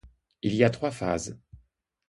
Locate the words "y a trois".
0.55-0.89